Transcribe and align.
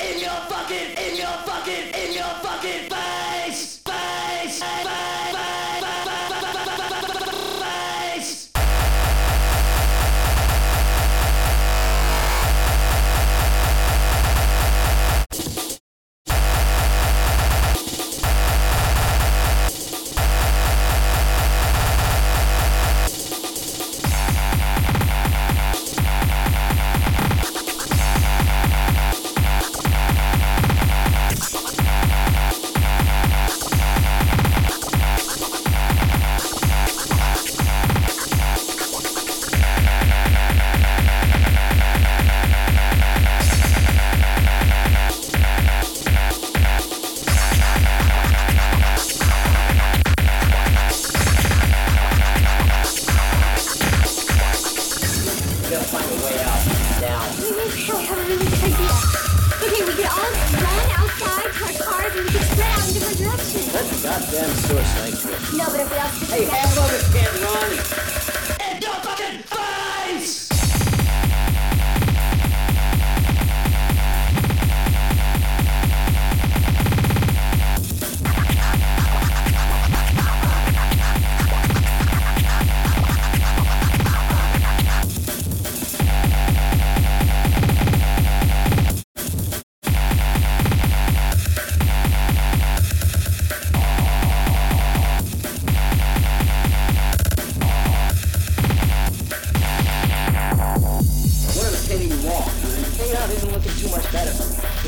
in 0.00 0.20
your 0.20 0.40
fucking 0.48 1.05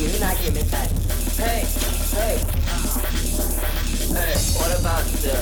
you 0.00 0.08
that. 0.70 0.90
Hey, 1.36 1.66
hey. 2.14 2.36
Uh-huh. 2.36 3.00
Hey, 4.14 4.34
what 4.54 4.78
about 4.78 5.04
the 5.22 5.34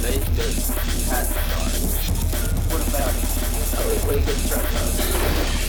basement 0.00 0.56
past 1.08 1.32
What 2.70 2.82
about 2.88 3.14
a 3.74 4.06
liquid 4.08 4.24
constructor? 4.24 5.63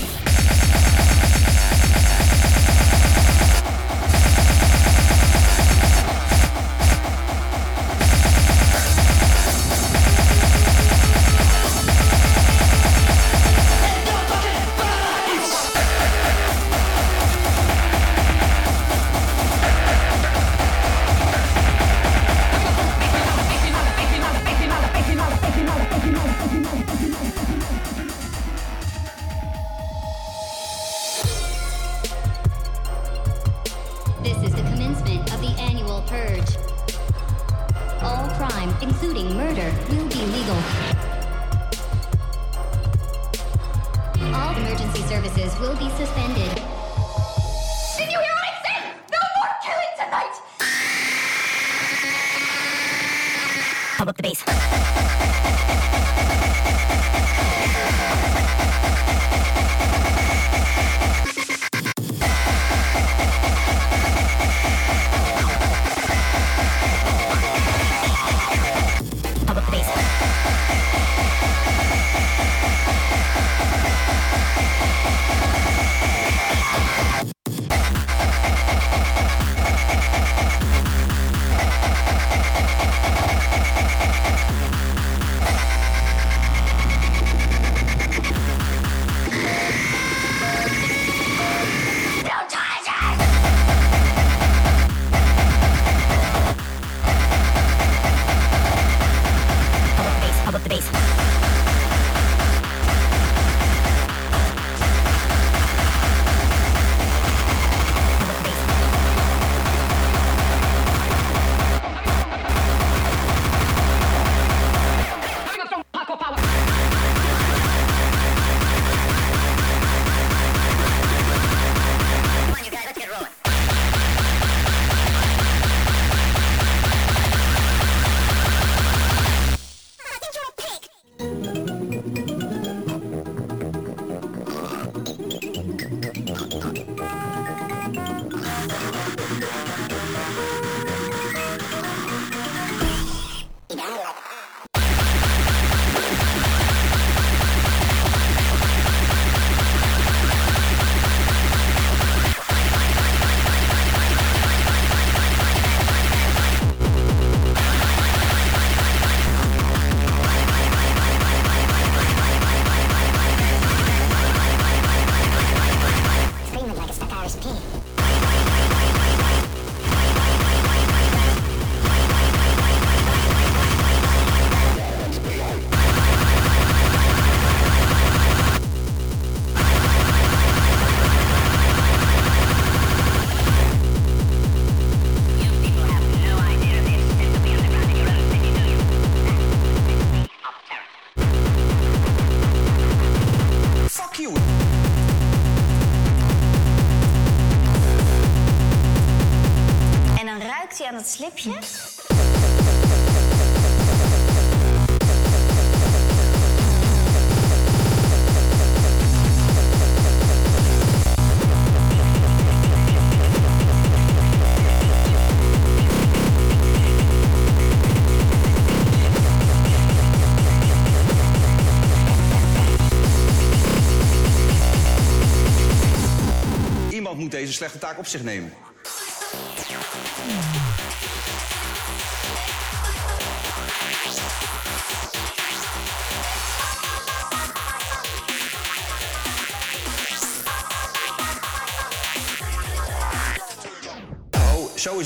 Iemand 226.90 227.18
moet 227.18 227.32
deze 227.32 227.54
slechte 227.54 227.78
taak 227.78 227.98
op 227.98 228.08
zich 228.08 228.24
nemen. 228.24 228.52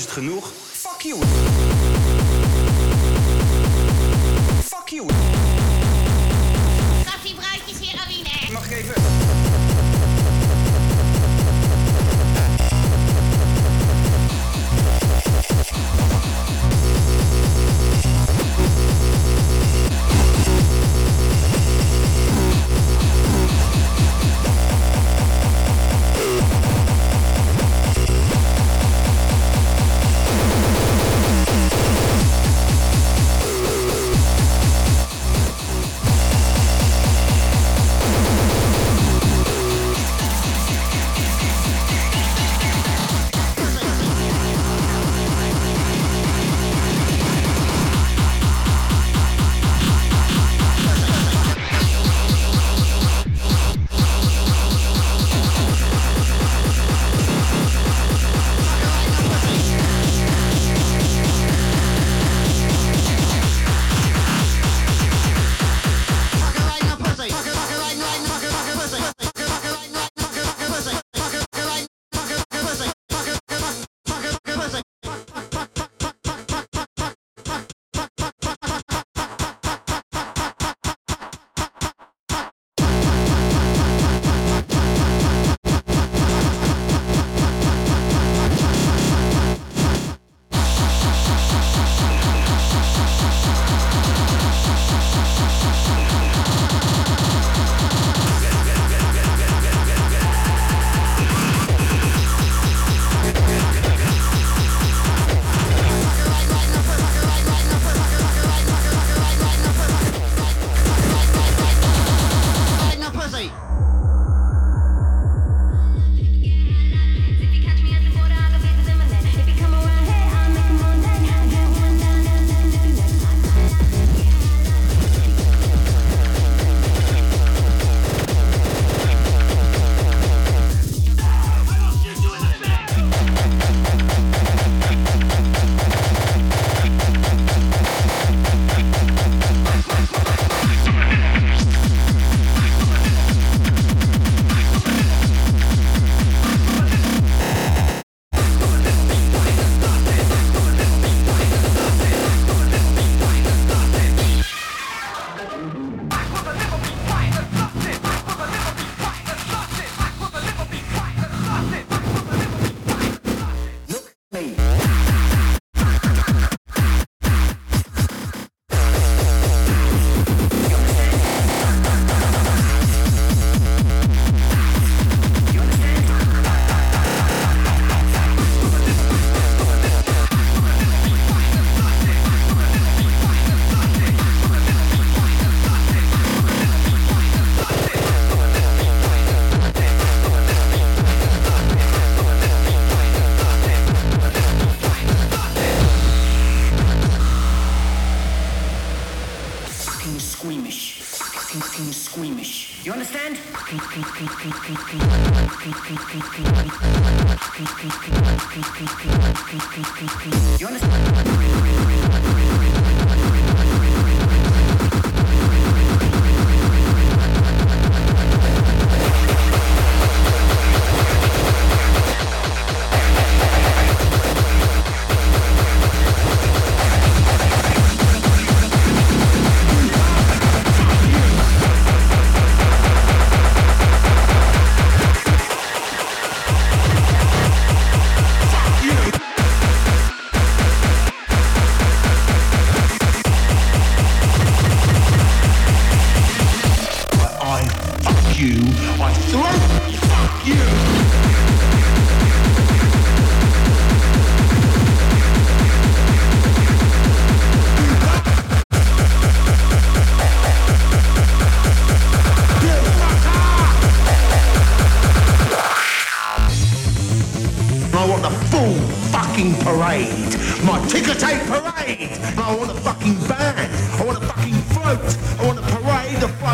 Is 0.00 0.06
het 0.06 0.14
genoeg. 0.14 0.52
Fuck 0.72 1.00
you. 1.00 1.49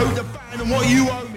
The 0.05 0.15
the 0.15 0.23
band, 0.25 0.61
and 0.61 0.71
what 0.71 0.89
you 0.89 1.09
owe 1.11 1.29
me. 1.29 1.36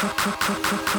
Ha 0.00 0.06
ha 0.06 0.30
ha 0.30 0.54
ha 0.62 0.76
ha! 0.92 0.98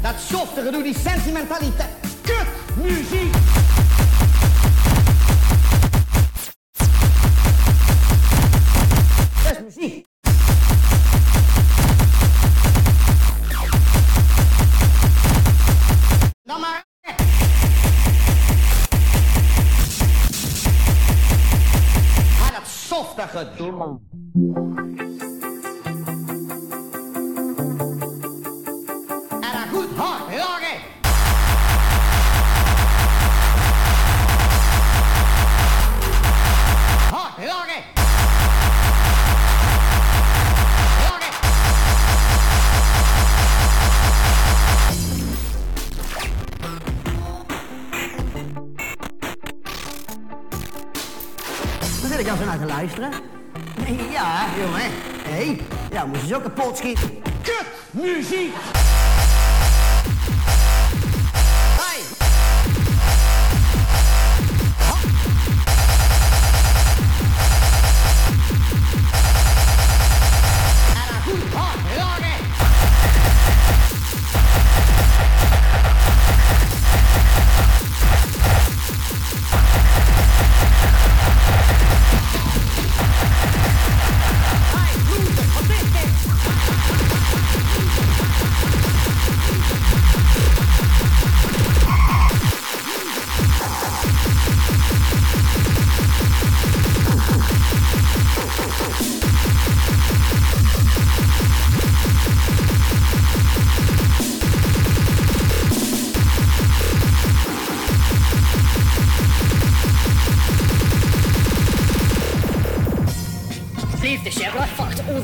Dat 0.00 0.14
schofte 0.28 0.70
doe 0.70 0.82
die 0.82 0.96
sentimentaliteit. 1.04 1.88
Kut 2.22 2.76
muziek! 2.76 3.34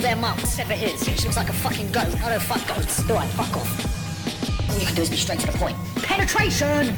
their 0.04 0.16
mum, 0.16 0.38
sever 0.40 0.74
his. 0.74 1.02
She 1.02 1.24
looks 1.24 1.36
like 1.38 1.48
a 1.48 1.54
fucking 1.54 1.90
goat. 1.90 2.14
I 2.22 2.28
don't 2.28 2.42
fuck 2.42 2.66
goats. 2.68 3.02
Do 3.04 3.16
I? 3.16 3.26
Fuck 3.28 3.56
off. 3.56 4.70
All 4.70 4.78
you 4.78 4.84
can 4.84 4.94
do 4.94 5.00
is 5.00 5.08
be 5.08 5.16
straight 5.16 5.40
to 5.40 5.46
the 5.46 5.56
point. 5.56 5.76
Penetration! 5.96 6.94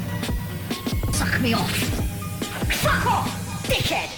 Suck 1.13 1.39
me 1.39 1.53
off. 1.53 1.71
Fuck 2.83 3.05
off, 3.05 3.63
dickhead! 3.65 4.16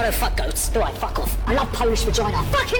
I 0.00 0.04
don't 0.04 0.14
fuck 0.14 0.34
goats, 0.34 0.70
do 0.70 0.80
I? 0.80 0.90
Fuck 0.92 1.18
off. 1.18 1.36
I 1.46 1.52
love 1.52 1.70
Polish 1.74 2.04
vagina. 2.04 2.42
Fucking 2.44 2.79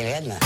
Ik 0.00 0.06
heb 0.06 0.14
je 0.14 0.20
redden. 0.20 0.38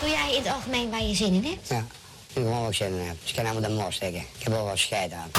Doe 0.00 0.10
jij 0.10 0.34
in 0.36 0.42
het 0.42 0.52
algemeen 0.52 0.90
waar 0.90 1.02
je 1.02 1.14
zin 1.14 1.32
in 1.32 1.44
hebt? 1.44 1.68
Ja, 1.68 1.78
ik 1.78 1.84
gewoon 2.32 2.66
ook 2.66 2.74
zin 2.74 2.86
in 2.86 3.06
heb. 3.06 3.16
Dus 3.20 3.30
ik 3.30 3.36
kan 3.36 3.46
helemaal 3.46 3.70
de 3.70 3.76
mos 3.76 3.94
steken. 3.94 4.20
Ik 4.20 4.42
heb 4.42 4.52
wel 4.52 4.64
wat 4.64 4.78
scheid 4.78 5.12
aan. 5.12 5.30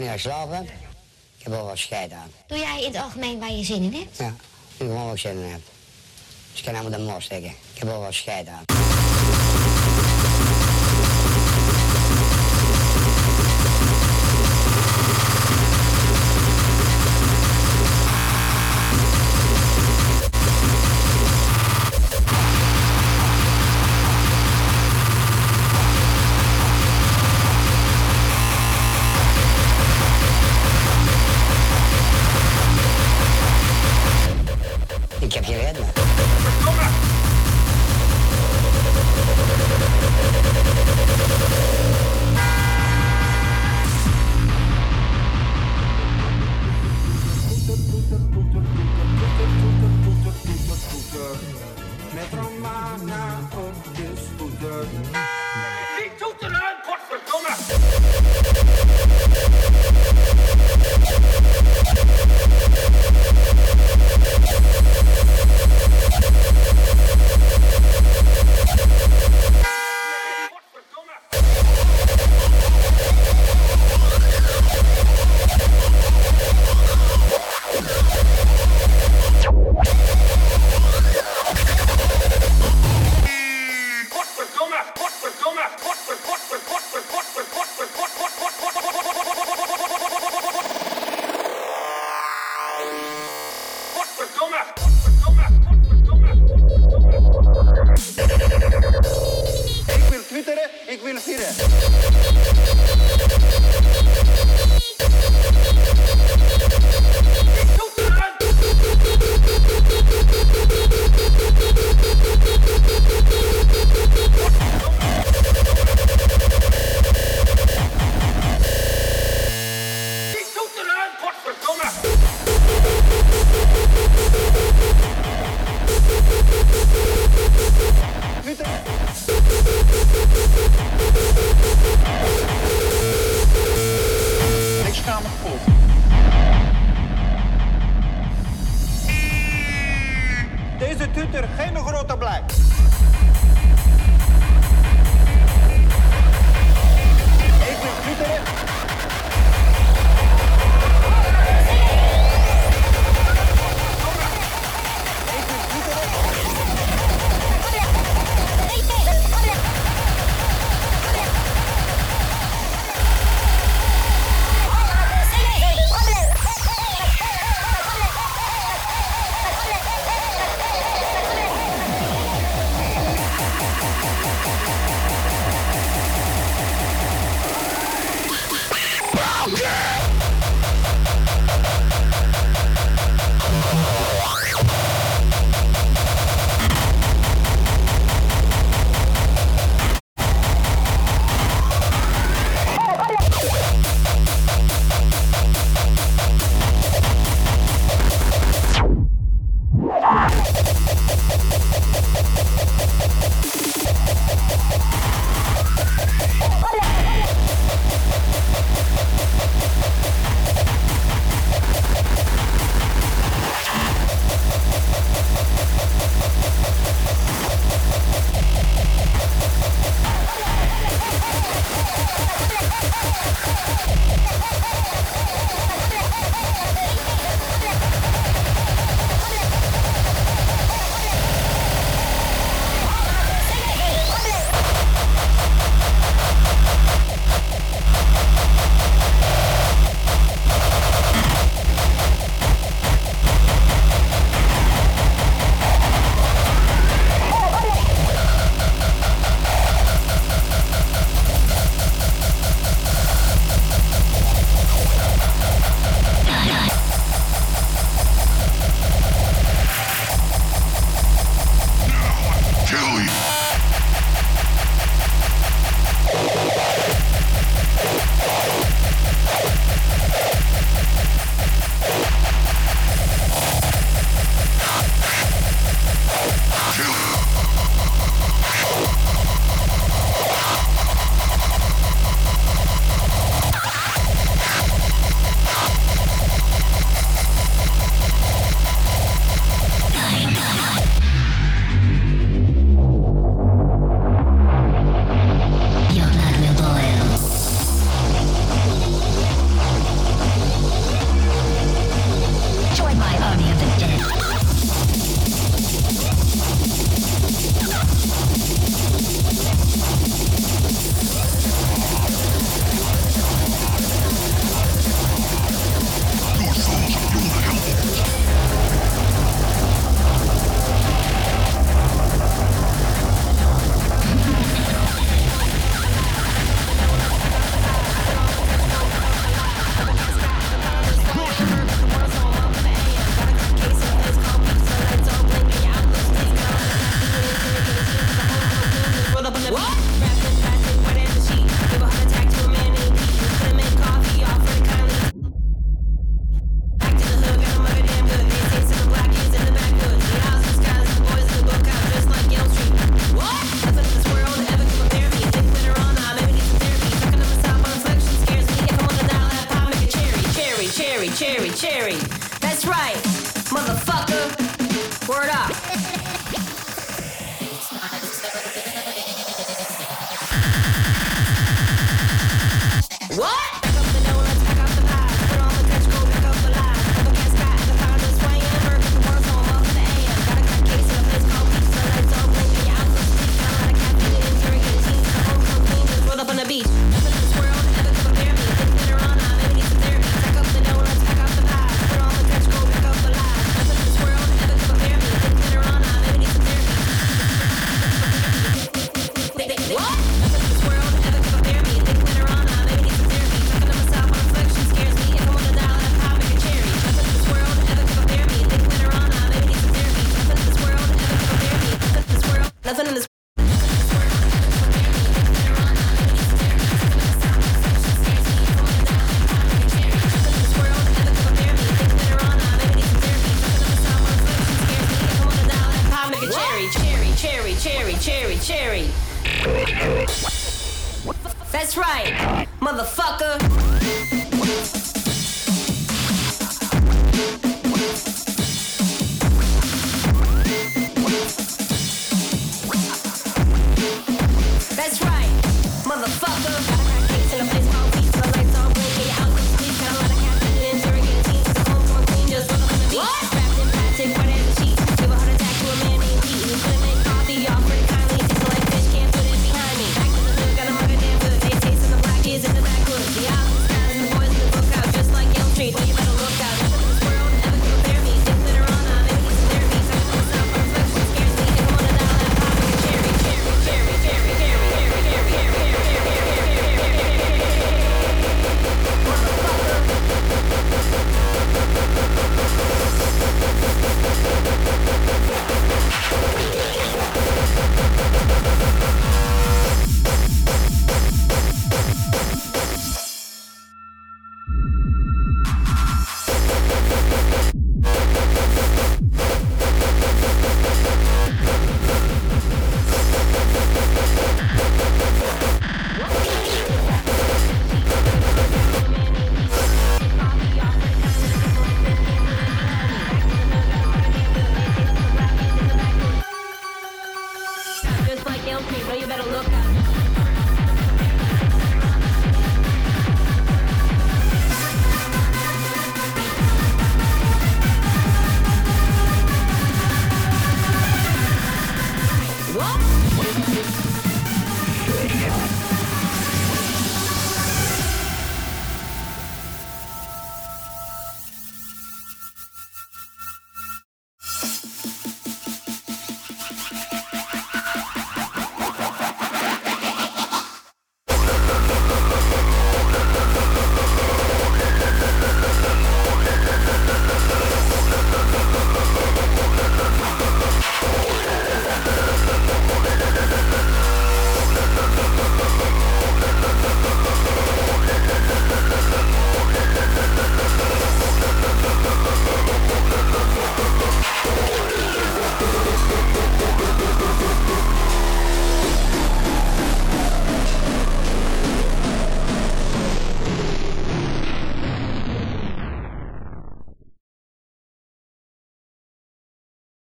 Wanneer 0.00 0.18
ik 0.18 0.20
slaap 0.20 0.52
heb. 0.52 0.64
Ik 1.36 1.46
heb 1.46 1.52
wel 1.52 1.64
wat 1.64 1.78
scheid 1.78 2.12
aan. 2.12 2.30
Doe 2.46 2.58
jij 2.58 2.80
in 2.80 2.92
het 2.92 3.02
algemeen 3.02 3.38
waar 3.38 3.52
je 3.52 3.64
zin 3.64 3.82
in 3.82 3.92
hebt? 3.92 4.16
Ja, 4.16 4.26
ik 4.26 4.34
gewoon 4.76 5.10
ook 5.10 5.18
zin 5.18 5.30
in 5.30 5.50
heb. 5.50 5.60
Dus 6.50 6.58
ik 6.58 6.64
kan 6.64 6.74
helemaal 6.74 6.98
de 6.98 7.04
mos 7.04 7.24
steken. 7.24 7.50
Ik 7.50 7.78
heb 7.78 7.88
wel 7.88 8.00
wat 8.00 8.14
scheid 8.14 8.48
aan. 8.48 8.79